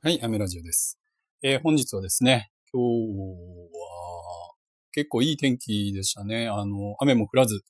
[0.00, 0.96] はい、アメラジオです。
[1.42, 2.86] えー、本日はですね、今日
[3.72, 4.54] は
[4.92, 6.46] 結構いい天気でしたね。
[6.46, 7.64] あの、雨も降らず、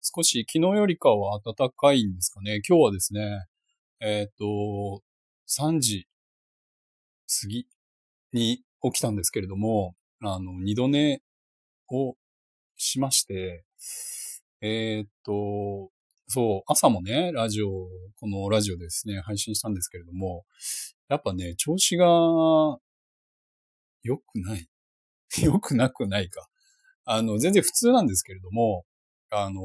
[0.00, 2.60] 少し昨日よりかは暖かいんですかね。
[2.68, 3.46] 今日はですね、
[3.98, 5.02] えっ、ー、と、
[5.48, 6.06] 3時
[7.42, 7.66] 過ぎ
[8.32, 11.20] に起きたんですけれども、あの、二度寝
[11.88, 12.14] を
[12.76, 13.64] しまして、
[14.60, 15.90] えっ、ー、と、
[16.28, 17.88] そう、朝もね、ラジオ、
[18.20, 20.44] このラジオですね、配信したんですけれども、
[21.08, 22.06] やっぱね、調子が
[24.02, 24.66] 良くない。
[25.42, 26.48] 良くなくないか。
[27.04, 28.84] あの、全然普通なんですけれども、
[29.30, 29.62] あの、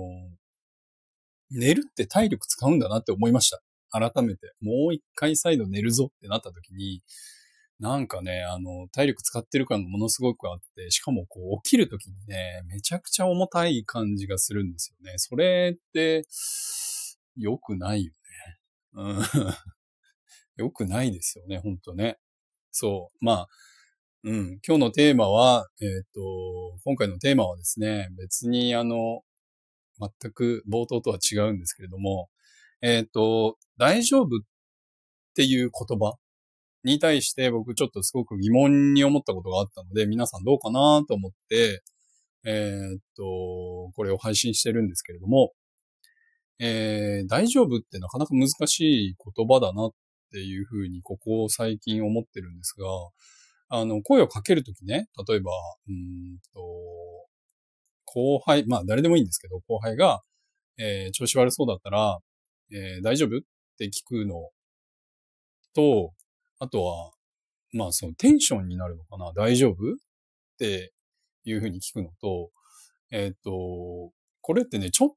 [1.52, 3.62] 寝るって体力使うんだなって思いました。
[3.92, 4.54] 改めて。
[4.62, 7.02] もう一回再度寝るぞってなった時に、
[7.80, 15.16] なんかね、あの、体力使ってる感がものすごくあって、しかもこう、起きるときにね、めちゃくちゃ重たい感じがするんですよね。
[15.18, 16.26] それって、
[17.36, 18.18] 良くないよね。
[18.94, 19.24] うん。
[20.62, 22.18] 良くないですよね、ほんとね。
[22.72, 23.26] そう。
[23.26, 23.48] まあ、
[24.24, 24.60] うん。
[24.66, 29.22] 今日のテーマは、えっ、ー、と、今回のテーマはですね、別にあの、
[30.00, 32.30] 全く冒頭とは違うんですけれども、
[32.82, 34.30] えっ、ー、と、大丈夫っ
[35.36, 36.14] ていう言葉
[36.84, 41.82] に対して僕ちょっとすごく疑問に思ったことがあったので、皆さんどうかなと思って、
[42.46, 43.24] え、っと、
[43.96, 45.54] これを配信してるんですけれども、
[46.60, 49.92] え、大丈夫ってなかなか難しい言葉だなっ
[50.32, 52.86] っていうふうにここを最近思ってるんですが、
[53.68, 55.52] あの、声をかけるときね、例えば、
[55.90, 56.62] うんと、
[58.06, 60.22] 後輩、まあ誰でもいいんですけど、後輩が、
[60.78, 62.20] えー、調子悪そうだったら、
[62.72, 63.42] えー、大丈夫っ
[63.78, 64.50] て聞くの
[65.74, 66.14] と、
[66.60, 67.12] あとは、
[67.74, 69.78] まあそのテンションになるのかな大丈夫っ
[70.58, 70.94] て
[71.44, 72.52] いうふうに聞くのと、
[73.12, 75.10] えっ、ー、と、これってね、ちょっ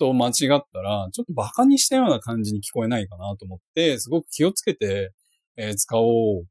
[0.00, 5.12] と間違ったら、ちょっと馬鹿にしたような感じに聞こえないかなと思って、すごく気をつけて、
[5.58, 6.44] えー、使おうっ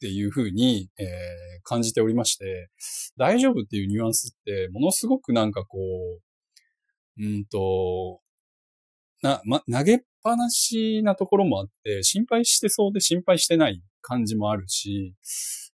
[0.00, 1.06] ていうふうに、えー、
[1.62, 2.68] 感じておりまして、
[3.16, 5.78] 大丈夫っていうニュアンスって、ものすごくなんかこ
[7.18, 8.20] う、うんと、
[9.22, 15.14] な、ま、投げっぱなしなところもあって、心配してそうで心配してない感じもあるし、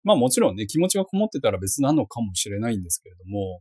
[0.05, 3.61] まあもちろんね、気持ちがこもってたら別なのかもしれないんですけれども、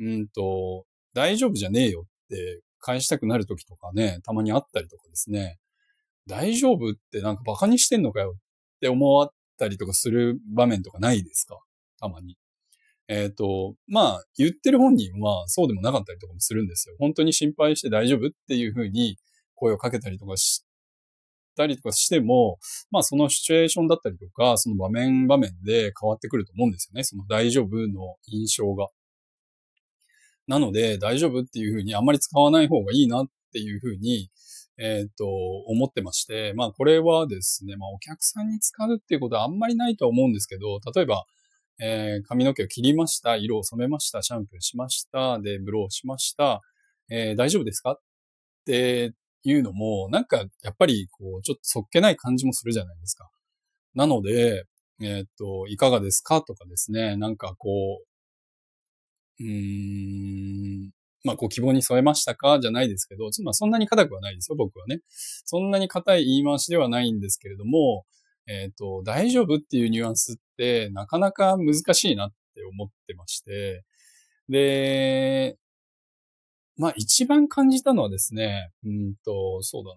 [0.00, 0.84] うんと、
[1.14, 5.58] 大丈夫じゃねえよって返したくなる時とかね、たまにあったりとかですね、
[6.26, 11.58] 大丈夫ってなんか馬鹿にしてんのかよって思わったりとかする場面とかないですか？
[11.98, 12.36] たまに。
[13.08, 16.96] えっ、ー、と、まあ、言ってる本人はそうでもなかったりとかもするんですよ。
[16.98, 19.16] 本当に心配して大丈夫っていうふうに
[19.54, 20.64] 声をかけたりとかし
[21.56, 22.58] たりとかしても、
[22.90, 27.04] まあそのシチュエーションだったりとか、その場面場面で変わってくると思うんですよね。
[27.04, 28.88] その大丈夫の印象が。
[30.46, 34.30] なので、大丈夫っていうふうにあんまり使わない方がいいなっていうふうに、
[34.78, 41.24] えっ、と、思ってまして、まあこれはですね、まあお客さんに使うっていうことはあんまりないと思うんですけど、例えば、
[41.78, 46.62] えー、髪の毛を切りました、色を染めました、シャンプーしました、で、ブローしました、
[47.10, 48.00] えー、大丈夫ですかっ
[48.66, 49.14] て
[49.44, 53.28] いうのも、なんかやっぱりこう、ちょっとそっけない感じもするじゃないですか。
[53.94, 54.64] なので、
[55.02, 58.15] えっ、と、いかがですかとかですね、なんかこう、
[59.40, 60.90] うーん、
[61.24, 62.60] まあ、こう希望に添えましたか？
[62.60, 65.00] じゃないですけど、まあそんなに硬くはないですよ、僕はね。
[65.08, 68.06] そんなに硬い言い回しではないんですけれども、
[68.46, 73.84] えっ、ー、と、大丈夫っていうニュアンスってなかなか難しいなって思ってまして、
[74.48, 75.58] で、
[76.76, 79.96] まあ一番感じたのはですね、うんと、そうだ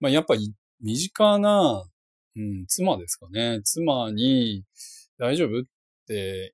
[0.00, 0.52] まあやっぱり
[0.82, 1.86] 身近な、
[2.36, 3.60] うん、妻ですかね。
[3.64, 4.64] 妻に
[5.16, 5.62] 大丈夫っ
[6.06, 6.52] て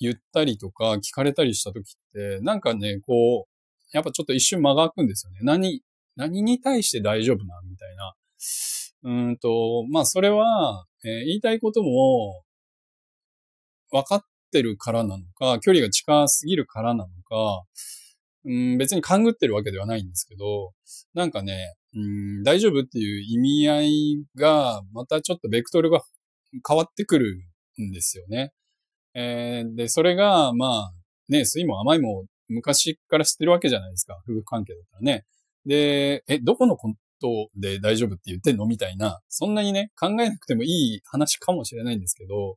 [0.00, 3.50] 言ったりとか聞かれたりした時って、なんかね、こう、
[3.92, 5.38] やっぱちょっと一瞬間が空くんですよね。
[5.42, 5.82] 何、
[6.16, 8.14] 何に対して大丈夫なみたいな。
[9.02, 12.42] うんと、まあそれは、えー、言いたいことも
[13.90, 17.64] 分かってるからなのか、距離が近すぎるからなのか、
[18.44, 20.72] うん、別に勘ぐってるわけではないんですけど、
[21.14, 26.02] なんかね、うん、大丈夫っていう意味合いが、またちょっとベクトルが
[26.66, 27.36] 変わってくる
[27.78, 28.52] んですよね。
[29.14, 30.92] えー、で、それが、まあ、
[31.28, 34.18] ね、酸いも甘いも昔から知ってるわけじゃないですか。
[34.28, 35.24] 夫婦関係だったらね。
[35.66, 42.56] で、え、どこのことで大丈夫って言ってんのみたいな、そんなにね、考えなくてもいい話かもしれないんですけど、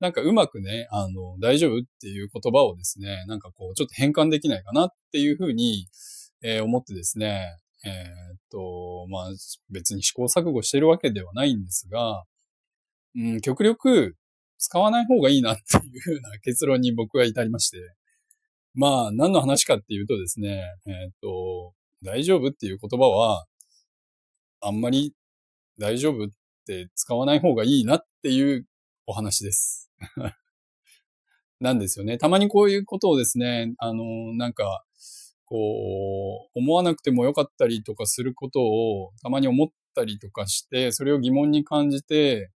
[0.00, 5.86] なんかうまくね、あの、大丈夫っていう言葉をですね、なんかこう、ちょっと変換できないかなっていうふうに、
[6.42, 9.30] えー、思ってですね、えー、っと、まあ、
[9.70, 12.24] 別に試行錯誤してるわけではないんですが、
[13.14, 14.16] うん、極力
[14.60, 17.78] 使わない方がいいなっていうふうな結論に僕は至りまして、
[18.74, 21.72] まあ、何の話かっていうとですね、えー、っと、
[22.04, 23.46] 大丈夫っていう言葉は、
[24.60, 25.14] あんまり
[25.78, 26.28] 大丈夫っ
[26.66, 28.66] て使わない方がいいなっていう
[29.06, 29.90] お話です。
[31.60, 32.18] なんですよね。
[32.18, 34.84] たまにこういうことをですね、あの、なんか、
[35.46, 42.50] こう、思わなくてもよかったりとかすることをたまに思ったりとかして、それを疑問に感じて、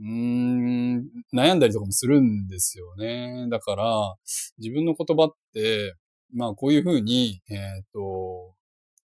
[0.00, 3.46] うん、悩んだりとかもするんですよね。
[3.50, 4.14] だから、
[4.58, 5.94] 自分の言葉って、
[6.32, 7.60] まあこういうふうに、えっ、ー、
[7.92, 8.54] と、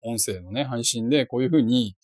[0.01, 1.95] 音声のね、配信でこういうふうに、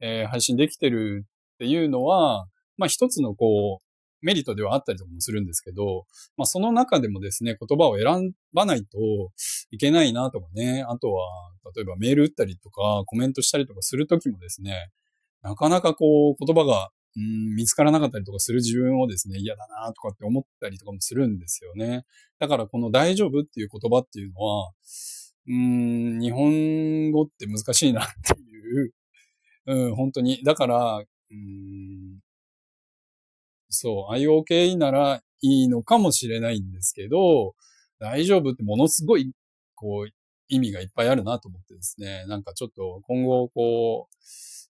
[0.00, 1.24] えー、配信できてる
[1.54, 2.46] っていうのは、
[2.76, 3.86] まあ一つのこう、
[4.20, 6.04] メリットではあったりとかもするんですけど、
[6.36, 8.98] まあその中でもですね、言葉を選ばないと
[9.70, 11.24] いけないなとかね、あとは、
[11.74, 14.90] 例えばメール打ったりとか、コメントしたりとかするときもですね、
[15.40, 22.04] なかなかこう言葉がうん見つからなかったりとかする自分をですね、嫌だなとかって思ったりとかもするんですよね。
[22.38, 24.70] だからこの大丈夫っていう言葉っていうのは、
[25.48, 28.92] うん、日本語って難しいなっていう、
[29.66, 30.42] うん、本当に。
[30.44, 32.20] だから、うん
[33.68, 37.54] そう、IOK ならいいのかもしれないんですけど、
[37.98, 39.32] 大丈夫ってものすごい、
[39.74, 40.12] こう、
[40.48, 44.14] 意味がいっぱいあるなと思ってですね、なんかちょっと今後、こう、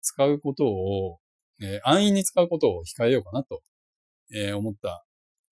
[0.02, 1.18] 使うことを、
[1.60, 3.62] えー、安易に使うことを控えようかなと、
[4.34, 5.04] えー、思った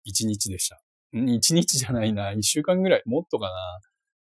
[0.04, 0.80] 一日でした。
[1.12, 3.50] 一日じゃないな、一週間ぐらい、もっとか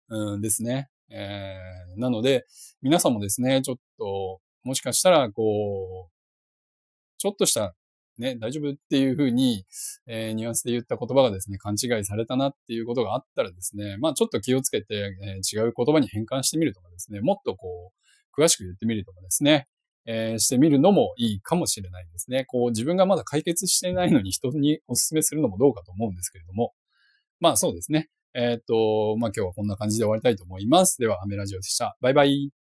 [0.08, 0.88] な、うんですね。
[1.10, 2.46] えー、なので、
[2.82, 6.12] 皆さんもですね、ちょっと、もしかしたら、こう、
[7.18, 7.74] ちょっとした
[8.20, 9.64] ね、大丈夫っていうふうに、
[10.06, 17.92] えー、ニュアンスで言った言葉がですね、勘違いされたなっていうことがあったらですね、まあちょっと気をつけて、えー、違う言葉に変換してみるとかですね、もっとこ
[18.36, 19.68] う、詳しく言ってみるとかですね、
[20.06, 22.44] えー、してみるのもいいかもしれないですね。
[22.46, 26.72] こう、自分がまだ解決してないのに人にお勧めするのもどうかと思うんですけれども、
[27.40, 28.08] まあそうですね。
[28.34, 30.96] えっ、と、まあ今日はこんな感じで終わりたいと思います。
[30.98, 31.96] では、アメラジオでした。
[32.00, 32.59] バイバイ。